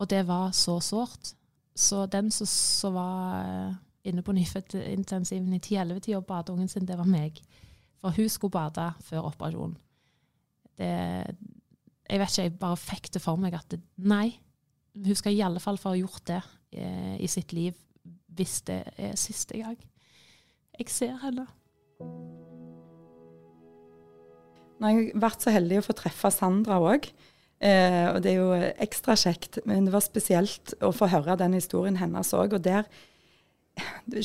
Og 0.00 0.10
det 0.10 0.26
var 0.28 0.50
så 0.56 0.78
sårt. 0.80 1.34
Så 1.76 2.04
den 2.10 2.30
som 2.32 2.94
var 2.96 3.40
eh, 3.40 3.78
inne 4.06 4.24
på 4.24 4.34
nyfødtintensiven 4.36 5.52
i 5.56 5.60
10-11-tida 5.60 6.18
og 6.18 6.28
bade 6.28 6.54
ungen 6.54 6.70
sin, 6.70 6.86
det 6.88 6.98
var 6.98 7.08
meg. 7.08 7.40
For 8.00 8.16
hun 8.16 8.28
skulle 8.32 8.54
bade 8.54 8.86
før 9.04 9.28
operasjonen. 9.28 9.76
Det, 10.80 10.88
jeg 12.08 12.20
vet 12.22 12.32
ikke, 12.32 12.46
jeg 12.46 12.56
bare 12.62 12.80
fikk 12.80 13.12
det 13.14 13.22
for 13.22 13.40
meg 13.40 13.54
at 13.58 13.68
det, 13.74 13.82
nei, 14.08 14.32
hun 14.96 15.18
skal 15.18 15.36
i 15.36 15.44
alle 15.44 15.60
fall 15.62 15.78
få 15.78 15.92
gjort 15.98 16.24
det 16.30 16.40
eh, 16.72 17.16
i 17.20 17.28
sitt 17.30 17.52
liv 17.52 17.76
hvis 18.34 18.60
det 18.66 18.80
er 18.96 19.18
siste 19.18 19.58
gang 19.58 19.76
jeg 20.80 20.92
ser 20.92 21.16
henne. 21.20 21.46
Nå 24.80 24.88
har 24.88 24.96
jeg 24.96 25.20
vært 25.20 25.44
så 25.44 25.52
heldig 25.52 25.80
å 25.80 25.84
få 25.84 25.96
treffe 25.98 26.30
Sandra 26.32 26.78
òg. 26.80 27.10
Eh, 27.60 28.06
og 28.14 28.22
det 28.24 28.32
er 28.32 28.38
jo 28.38 28.54
ekstra 28.80 29.16
kjekt. 29.20 29.60
Men 29.68 29.84
det 29.84 29.92
var 29.92 30.04
spesielt 30.04 30.72
å 30.80 30.92
få 30.96 31.10
høre 31.12 31.36
den 31.40 31.58
historien 31.58 32.00
hennes 32.00 32.32
òg. 32.32 32.56
Og 32.56 32.64
der, 32.64 32.88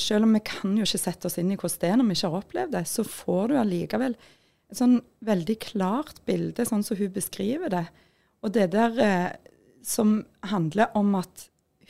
selv 0.02 0.28
om 0.28 0.36
vi 0.36 0.42
kan 0.46 0.76
jo 0.78 0.86
ikke 0.88 1.02
sette 1.02 1.30
oss 1.30 1.38
inn 1.42 1.52
i 1.54 1.58
hvordan 1.60 1.82
det 1.82 1.90
er 1.90 2.00
når 2.00 2.10
vi 2.10 2.18
ikke 2.18 2.32
har 2.32 2.40
opplevd 2.44 2.76
det, 2.78 2.84
så 2.90 3.06
får 3.08 3.52
du 3.52 3.58
allikevel 3.62 4.18
et 4.72 4.80
sånn 4.80 4.96
veldig 5.26 5.58
klart 5.62 6.22
bilde, 6.26 6.66
sånn 6.66 6.84
som 6.86 6.98
hun 7.00 7.14
beskriver 7.14 7.72
det. 7.74 7.86
Og 8.46 8.54
det 8.56 8.70
der 8.74 8.98
eh, 9.02 9.30
som 9.86 10.18
handler 10.50 10.94
om 10.98 11.14
at 11.20 11.48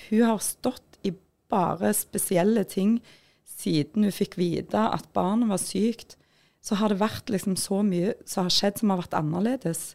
hun 0.10 0.26
har 0.28 0.44
stått 0.44 1.00
i 1.08 1.14
bare 1.52 1.94
spesielle 1.96 2.66
ting 2.68 3.00
siden 3.48 4.06
hun 4.08 4.16
fikk 4.16 4.38
vite 4.40 4.82
at 4.92 5.08
barnet 5.16 5.52
var 5.52 5.62
sykt. 5.62 6.18
Så 6.66 6.80
har 6.80 6.92
det 6.92 7.00
vært 7.00 7.30
liksom 7.32 7.56
så 7.60 7.82
mye 7.86 8.16
som 8.28 8.48
har 8.48 8.56
skjedd 8.56 8.82
som 8.82 8.92
har 8.92 9.04
vært 9.04 9.18
annerledes. 9.18 9.94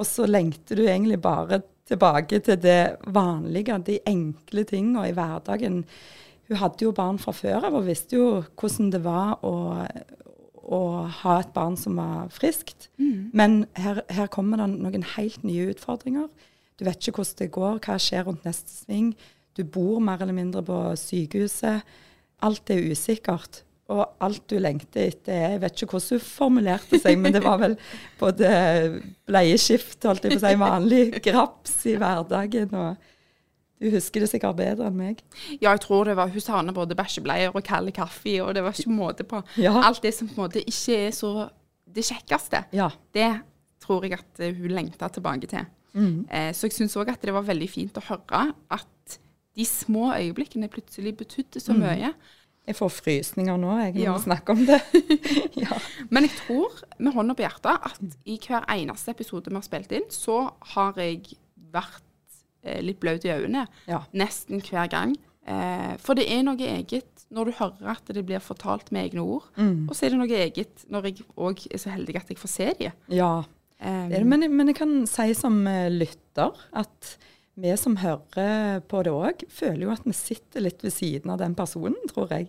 Og 0.00 0.08
så 0.08 0.26
lengter 0.28 0.80
du 0.80 0.86
egentlig 0.86 1.20
bare 1.22 1.62
tilbake 1.90 2.40
til 2.44 2.58
det 2.60 2.96
vanlige, 3.10 3.78
de 3.86 3.98
enkle 4.06 4.64
tingene 4.68 5.08
i 5.08 5.14
hverdagen. 5.16 5.84
Hun 6.50 6.58
hadde 6.58 6.82
jo 6.82 6.90
barn 6.90 7.18
fra 7.22 7.30
før 7.36 7.68
av 7.68 7.76
og 7.78 7.86
visste 7.86 8.18
jo 8.18 8.28
hvordan 8.58 8.90
det 8.90 9.00
var 9.04 9.36
å, 9.46 9.54
å 10.66 10.80
ha 11.22 11.34
et 11.38 11.52
barn 11.54 11.76
som 11.78 12.00
var 12.00 12.26
friskt. 12.34 12.88
Mm. 12.98 13.30
Men 13.36 13.58
her, 13.78 14.02
her, 14.10 14.26
kommer 14.34 14.58
det 14.58 14.66
noen 14.72 15.06
helt 15.14 15.44
nye 15.46 15.68
utfordringer. 15.70 16.26
Du 16.74 16.86
vet 16.88 16.98
ikke 16.98 17.20
hvordan 17.20 17.38
det 17.38 17.52
går, 17.54 17.78
hva 17.86 17.98
skjer 18.02 18.26
rundt 18.26 18.48
neste 18.48 18.72
sving. 18.72 19.12
Du 19.54 19.62
bor 19.62 20.02
mer 20.02 20.22
eller 20.24 20.34
mindre 20.34 20.64
på 20.66 20.78
sykehuset. 20.98 21.86
Alt 22.42 22.74
er 22.74 22.82
usikkert. 22.90 23.62
Og 23.90 24.04
alt 24.22 24.44
du 24.50 24.56
lengter 24.62 25.08
etter 25.08 25.34
er 25.34 25.54
Jeg 25.54 25.62
vet 25.64 25.80
ikke 25.82 25.96
hvordan 25.96 26.18
du 26.18 26.26
formulerte 26.26 26.98
seg, 27.02 27.16
men 27.18 27.34
det 27.34 27.42
var 27.42 27.58
vel 27.62 27.78
både 28.20 28.50
bleieskift, 29.26 29.98
holdt 30.06 30.26
jeg 30.26 30.36
på 30.36 30.42
å 30.42 30.44
si, 30.44 30.60
vanlig 30.60 31.00
graps 31.26 31.74
i 31.90 31.96
hverdagen. 31.98 32.74
og 32.74 33.10
du 33.80 33.88
husker 33.94 34.20
det 34.20 34.28
sikkert 34.28 34.58
bedre 34.58 34.90
enn 34.90 34.98
meg. 34.98 35.22
Ja, 35.56 35.70
jeg 35.70 35.80
tror 35.86 36.04
det 36.04 36.16
var 36.18 36.28
Hun 36.28 36.44
savna 36.44 36.74
både 36.76 36.96
bæsjebleier 36.98 37.54
og 37.54 37.64
kald 37.64 37.88
kaffe, 37.96 38.36
og 38.44 38.52
det 38.54 38.64
var 38.64 38.76
ikke 38.76 38.92
måte 38.92 39.24
på. 39.24 39.40
Ja. 39.60 39.72
Alt 39.86 40.02
det 40.04 40.12
som 40.16 40.28
på 40.28 40.36
en 40.36 40.44
måte 40.44 40.60
ikke 40.60 40.98
er 41.06 41.14
så 41.16 41.48
det 41.90 42.04
kjekkeste, 42.06 42.64
ja. 42.76 42.90
det 43.16 43.30
tror 43.82 44.04
jeg 44.06 44.20
at 44.20 44.42
hun 44.44 44.74
lengta 44.76 45.08
tilbake 45.10 45.48
til. 45.50 45.64
Mm. 45.92 46.26
Eh, 46.30 46.52
så 46.54 46.68
jeg 46.68 46.76
syns 46.76 46.94
òg 47.00 47.10
at 47.10 47.24
det 47.24 47.34
var 47.34 47.46
veldig 47.48 47.66
fint 47.70 47.96
å 47.98 48.04
høre 48.04 48.44
at 48.70 49.16
de 49.58 49.66
små 49.66 50.12
øyeblikkene 50.14 50.70
plutselig 50.70 51.16
betydde 51.18 51.62
så 51.62 51.74
mm. 51.74 51.80
mye. 51.82 52.12
Jeg 52.68 52.76
får 52.76 52.92
frysninger 52.92 53.56
nå 53.58 53.72
jeg, 53.80 53.94
når 53.96 54.04
ja. 54.04 54.12
vi 54.14 54.24
snakker 54.28 54.54
om 54.54 54.66
det. 54.68 54.78
ja. 55.64 55.80
Men 56.12 56.28
jeg 56.28 56.36
tror 56.44 56.76
med 57.00 57.16
hånda 57.16 57.34
på 57.34 57.46
hjertet 57.46 57.88
at 57.90 58.20
i 58.28 58.36
hver 58.44 58.68
eneste 58.76 59.16
episode 59.16 59.50
vi 59.50 59.58
har 59.58 59.66
spilt 59.66 59.96
inn, 59.96 60.06
så 60.14 60.44
har 60.76 61.00
jeg 61.00 61.34
vært 61.72 62.04
eh, 62.04 62.09
litt 62.84 63.00
blaut 63.00 63.24
i 63.24 63.32
øynene. 63.32 63.66
Ja. 63.88 64.02
Nesten 64.16 64.62
hver 64.64 64.90
gang. 64.92 65.14
Eh, 65.48 65.94
for 66.02 66.18
det 66.18 66.26
er 66.30 66.44
noe 66.44 66.60
eget 66.60 67.24
når 67.30 67.48
du 67.48 67.56
hører 67.60 67.92
at 67.94 68.10
det 68.12 68.24
blir 68.26 68.42
fortalt 68.42 68.90
med 68.92 69.08
egne 69.08 69.24
ord. 69.24 69.48
Mm. 69.56 69.88
Og 69.88 69.96
så 69.96 70.06
er 70.06 70.14
det 70.14 70.20
noe 70.20 70.42
eget 70.44 70.84
når 70.92 71.10
jeg 71.10 71.26
òg 71.38 71.64
er 71.70 71.82
så 71.82 71.94
heldig 71.94 72.18
at 72.20 72.32
jeg 72.32 72.40
får 72.40 72.52
se 72.52 72.68
dem. 72.80 73.02
Ja, 73.14 73.32
um, 73.46 74.14
men, 74.28 74.46
men, 74.52 74.72
jeg 74.72 74.78
kan 74.80 74.94
si 75.10 75.30
som 75.38 75.62
lytter 75.94 76.58
at 76.76 77.14
vi 77.60 77.74
som 77.76 77.98
hører 78.00 78.80
på 78.88 79.02
det 79.04 79.12
òg, 79.12 79.44
føler 79.52 79.84
jo 79.86 79.94
at 79.94 80.06
vi 80.06 80.16
sitter 80.16 80.64
litt 80.64 80.84
ved 80.84 80.94
siden 80.94 81.32
av 81.32 81.40
den 81.42 81.56
personen, 81.58 81.98
tror 82.10 82.30
jeg. 82.32 82.48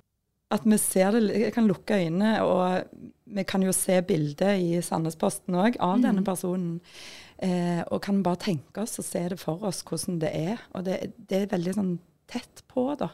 At 0.52 0.66
vi 0.68 0.78
ser 0.80 1.16
det, 1.16 1.24
jeg 1.46 1.56
kan 1.56 1.68
lukke 1.68 1.98
øynene, 2.00 2.34
og 2.44 3.02
vi 3.32 3.44
kan 3.48 3.64
jo 3.64 3.74
se 3.76 3.98
bildet 4.08 4.60
i 4.60 4.80
Sandnesposten 4.84 5.56
òg 5.56 5.78
av 5.80 5.98
mm. 5.98 6.06
denne 6.06 6.24
personen. 6.28 6.80
Eh, 7.82 7.88
og 7.92 8.02
kan 8.06 8.22
bare 8.26 8.42
tenke 8.48 8.84
oss 8.84 9.00
og 9.02 9.08
se 9.08 9.24
det 9.34 9.40
for 9.42 9.64
oss 9.68 9.84
hvordan 9.88 10.22
det 10.22 10.32
er. 10.38 10.64
Og 10.76 10.86
det, 10.88 11.00
det, 11.18 11.44
er 11.44 11.54
veldig 11.54 11.76
sånn 11.78 11.94
tett 12.32 12.64
på, 12.72 12.92
da. 13.00 13.12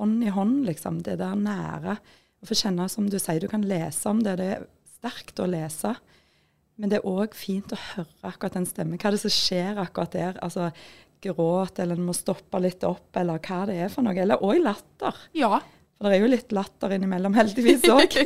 Hånd 0.00 0.24
i 0.24 0.32
hånd, 0.34 0.64
liksom. 0.68 1.02
Det 1.06 1.18
der 1.20 1.36
nære. 1.38 1.98
Å 2.40 2.48
få 2.48 2.56
kjenne, 2.56 2.88
som 2.88 3.08
du 3.10 3.18
sier, 3.20 3.40
du 3.42 3.50
kan 3.50 3.66
lese 3.66 4.08
om 4.10 4.22
det. 4.24 4.38
Det 4.40 4.48
er 4.56 4.66
sterkt 4.96 5.42
å 5.42 5.48
lese. 5.50 5.94
Men 6.80 6.92
det 6.92 7.00
er 7.00 7.08
òg 7.08 7.36
fint 7.36 7.72
å 7.74 7.78
høre 7.90 8.30
akkurat 8.30 8.56
den 8.56 8.68
stemmen. 8.68 9.00
Hva 9.00 9.10
er 9.10 9.16
det 9.16 9.24
som 9.26 9.34
skjer 9.34 9.80
akkurat 9.82 10.14
der? 10.16 10.38
Altså, 10.44 10.70
gråt, 11.20 11.76
eller 11.82 11.98
en 11.98 12.06
må 12.06 12.14
stoppe 12.16 12.56
litt 12.62 12.84
opp, 12.88 13.10
eller 13.20 13.42
hva 13.44 13.66
det 13.68 13.76
er 13.84 13.92
for 13.92 14.06
noe. 14.06 14.16
Eller 14.16 14.40
òg 14.40 14.62
latter. 14.64 15.18
Ja. 15.36 15.58
For 16.00 16.08
det 16.08 16.16
er 16.16 16.24
jo 16.24 16.32
litt 16.32 16.54
latter 16.56 16.94
innimellom, 16.96 17.36
heldigvis 17.36 17.84
òg. 17.92 18.16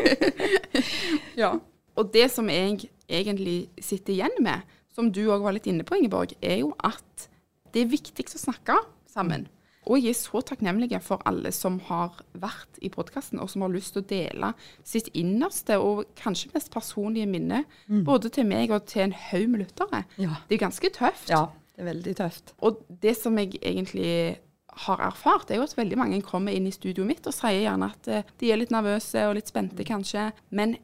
ja. 1.42 1.56
Og 1.98 2.10
det 2.14 2.28
som 2.30 2.46
jeg 2.50 2.86
egentlig 3.10 3.56
sitter 3.82 4.14
igjen 4.14 4.38
med, 4.42 4.62
som 4.94 5.10
du 5.12 5.24
òg 5.26 5.44
var 5.44 5.56
litt 5.56 5.68
inne 5.70 5.86
på, 5.86 5.98
Ingeborg, 5.98 6.36
er 6.40 6.62
jo 6.62 6.72
at 6.84 7.28
det 7.74 7.84
er 7.84 7.92
viktig 7.92 8.26
å 8.30 8.40
snakke 8.46 8.78
sammen. 9.10 9.48
Og 9.84 10.00
jeg 10.00 10.14
er 10.14 10.16
så 10.16 10.40
takknemlig 10.46 10.96
for 11.04 11.20
alle 11.28 11.50
som 11.52 11.76
har 11.90 12.16
vært 12.40 12.78
i 12.80 12.88
podkasten, 12.92 13.40
og 13.42 13.50
som 13.52 13.64
har 13.66 13.74
lyst 13.74 13.92
til 13.94 14.04
å 14.04 14.08
dele 14.08 14.52
sitt 14.86 15.10
innerste 15.12 15.76
og 15.82 16.06
kanskje 16.16 16.54
mest 16.54 16.72
personlige 16.72 17.28
minne, 17.28 17.64
mm. 17.90 18.04
både 18.06 18.32
til 18.32 18.48
meg 18.48 18.72
og 18.72 18.86
til 18.88 19.08
en 19.08 19.18
haug 19.26 19.44
med 19.52 19.66
lyttere. 19.66 20.04
Ja. 20.16 20.38
Det 20.48 20.56
er 20.56 20.64
ganske 20.64 20.92
tøft. 20.94 21.28
Ja. 21.32 21.46
Det 21.74 21.84
er 21.84 21.90
veldig 21.90 22.16
tøft. 22.16 22.54
Og 22.64 22.80
det 23.02 23.16
som 23.18 23.36
jeg 23.40 23.58
egentlig 23.60 24.38
har 24.86 25.04
erfart, 25.06 25.50
er 25.50 25.60
jo 25.60 25.66
at 25.66 25.76
veldig 25.76 25.98
mange 25.98 26.22
kommer 26.26 26.54
inn 26.54 26.66
i 26.66 26.74
studioet 26.74 27.08
mitt 27.08 27.28
og 27.28 27.34
sier 27.34 27.60
gjerne 27.62 27.90
at 27.92 28.10
eh, 28.10 28.26
de 28.40 28.50
er 28.50 28.58
litt 28.58 28.72
nervøse 28.74 29.22
og 29.28 29.36
litt 29.38 29.50
spente, 29.50 29.86
kanskje. 29.86 30.30
Men 30.54 30.76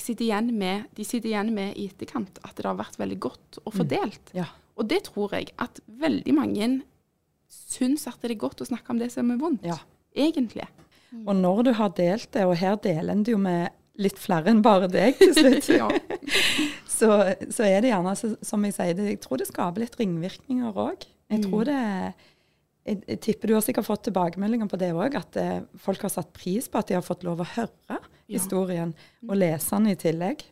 sitter 0.00 0.24
igjen 0.24 0.48
med, 0.56 0.86
de 0.96 1.04
sitter 1.04 1.28
igjen 1.28 1.52
med 1.54 1.76
i 1.76 1.88
etterkant 1.90 2.38
at 2.42 2.56
det 2.56 2.64
har 2.64 2.78
vært 2.78 2.96
veldig 2.98 3.18
godt 3.20 3.58
og 3.64 3.74
fordelt. 3.76 4.32
Ja. 4.32 4.46
Og 4.80 4.88
det 4.88 5.02
tror 5.10 5.34
jeg 5.36 5.52
at 5.60 5.80
veldig 6.00 6.34
mange 6.34 6.68
syns 7.52 8.06
at 8.08 8.16
det 8.22 8.32
er 8.32 8.40
godt 8.40 8.64
å 8.64 8.66
snakke 8.66 8.90
om 8.94 8.98
det 8.98 9.10
som 9.12 9.30
er 9.30 9.38
vondt. 9.38 9.66
Ja. 9.68 9.76
Egentlig. 10.16 10.64
Og 11.26 11.34
når 11.36 11.62
du 11.68 11.72
har 11.78 11.92
delt 11.94 12.30
det, 12.34 12.46
og 12.48 12.56
her 12.58 12.76
deler 12.82 13.12
en 13.12 13.22
det 13.26 13.34
jo 13.34 13.38
med 13.38 13.68
litt 14.00 14.18
flere 14.18 14.50
enn 14.50 14.62
bare 14.64 14.88
deg 14.90 15.18
til 15.20 15.34
slutt, 15.36 15.68
Ja. 15.80 15.86
så, 16.90 17.10
så 17.52 17.66
er 17.68 17.84
det 17.84 17.92
gjerne, 17.92 18.14
som 18.18 18.64
jeg 18.66 18.74
sier, 18.74 18.96
det, 18.98 19.10
jeg 19.12 19.20
tror 19.22 19.38
det 19.38 19.46
skaper 19.50 19.84
litt 19.84 19.94
ringvirkninger 20.00 20.74
òg. 20.74 21.04
Jeg 21.30 21.44
tror 21.46 21.68
det 21.68 21.78
jeg, 22.84 23.00
jeg 23.08 23.20
tipper 23.24 23.50
du 23.50 23.56
har 23.56 23.64
sikkert 23.64 23.88
fått 23.88 24.04
tilbakemeldinger 24.08 24.68
på 24.70 24.80
det 24.80 24.90
òg, 24.96 25.16
at 25.18 25.38
eh, 25.40 25.62
folk 25.80 26.04
har 26.04 26.12
satt 26.12 26.32
pris 26.36 26.68
på 26.68 26.80
at 26.80 26.90
de 26.90 26.98
har 26.98 27.06
fått 27.06 27.24
lov 27.26 27.42
å 27.42 27.48
høre 27.54 28.00
historien, 28.30 28.94
og 29.28 29.38
lese 29.40 29.76
den 29.76 29.92
i 29.92 29.98
tillegg. 30.00 30.44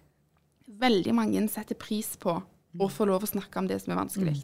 Veldig 0.83 1.17
mange 1.17 1.45
setter 1.53 1.79
pris 1.79 2.15
på 2.21 2.39
å 2.81 2.89
få 2.89 3.09
lov 3.09 3.25
å 3.25 3.33
snakke 3.35 3.61
om 3.61 3.69
det 3.69 3.83
som 3.83 3.95
er 3.95 4.03
vanskelig. 4.05 4.41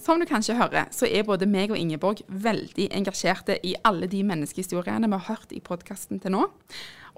Som 0.00 0.20
du 0.20 0.24
kanskje 0.24 0.56
hører, 0.56 0.88
så 0.96 1.04
er 1.04 1.26
både 1.28 1.44
meg 1.44 1.74
og 1.74 1.76
Ingeborg 1.76 2.22
veldig 2.28 2.86
engasjerte 2.96 3.58
i 3.66 3.74
alle 3.84 4.08
de 4.08 4.22
menneskehistoriene 4.24 5.10
vi 5.10 5.18
har 5.18 5.26
hørt 5.26 5.52
i 5.52 5.60
podkasten 5.60 6.22
til 6.22 6.32
nå. 6.32 6.46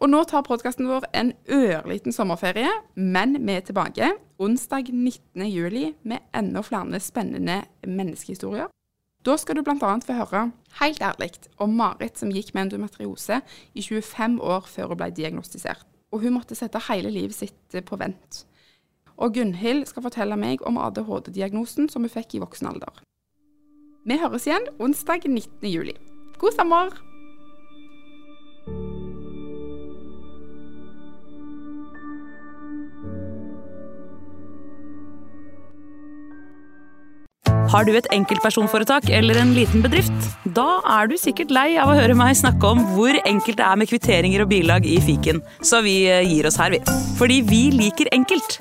Og 0.02 0.10
nå 0.10 0.24
tar 0.26 0.42
podkasten 0.42 0.88
vår 0.90 1.06
en 1.14 1.30
ørliten 1.46 2.14
sommerferie, 2.14 2.72
men 2.98 3.36
vi 3.38 3.54
er 3.54 3.62
tilbake 3.68 4.10
onsdag 4.42 4.90
19. 4.90 5.46
juli 5.46 5.92
med 6.02 6.26
enda 6.34 6.64
flere 6.66 6.98
spennende 6.98 7.60
menneskehistorier. 7.86 8.66
Da 9.22 9.36
skal 9.38 9.60
du 9.60 9.62
bl.a. 9.62 9.94
få 10.02 10.18
høre 10.18 10.48
helt 10.80 11.02
ærlig 11.06 11.36
om 11.62 11.76
Marit 11.78 12.18
som 12.18 12.34
gikk 12.34 12.50
med 12.50 12.66
endometriose 12.66 13.44
i 13.78 13.82
25 13.82 14.40
år 14.42 14.66
før 14.66 14.90
hun 14.90 15.04
ble 15.04 15.12
diagnostisert. 15.14 15.86
Og 16.10 16.26
hun 16.26 16.34
måtte 16.34 16.58
sette 16.58 16.82
hele 16.90 17.14
livet 17.14 17.38
sitt 17.38 17.84
på 17.86 18.00
vent. 18.00 18.42
Og 19.22 19.36
Gunhild 19.36 19.86
skal 19.86 20.02
fortelle 20.02 20.36
meg 20.38 20.64
om 20.66 20.80
ADHD-diagnosen 20.82 21.86
som 21.92 22.02
hun 22.02 22.10
fikk 22.10 22.34
i 22.34 22.42
voksen 22.42 22.72
alder. 22.72 23.04
Vi 24.02 24.18
høres 24.18 24.48
igjen 24.48 24.66
onsdag 24.82 25.28
19. 25.30 25.70
juli. 25.70 25.94
God 26.42 26.58
sommer! 26.58 26.90
Har 37.72 37.86
du 37.88 37.94
et 37.96 38.08
enkeltpersonforetak 38.12 39.06
eller 39.08 39.38
en 39.40 39.54
liten 39.56 39.80
bedrift? 39.86 40.26
Da 40.58 40.82
er 40.98 41.08
du 41.08 41.14
sikkert 41.16 41.54
lei 41.54 41.70
av 41.80 41.88
å 41.88 41.94
høre 41.96 42.18
meg 42.18 42.34
snakke 42.36 42.74
om 42.74 42.82
hvor 42.98 43.16
enkelt 43.22 43.62
det 43.62 43.64
er 43.64 43.78
med 43.80 43.88
kvitteringer 43.88 44.44
og 44.44 44.50
bilag 44.50 44.84
i 44.84 44.98
fiken, 45.00 45.40
så 45.64 45.80
vi 45.86 46.02
eh, 46.10 46.26
gir 46.26 46.50
oss 46.50 46.60
her, 46.60 46.74
vi. 46.74 46.82
Fordi 47.16 47.40
vi 47.48 47.62
liker 47.78 48.12
enkelt. 48.12 48.60